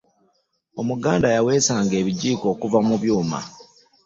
omuganda 0.81 1.27
yawesanga 1.35 1.93
ebijiiko 2.01 2.45
okva 2.53 2.79
mu 2.87 2.95
byuuma 3.01 3.39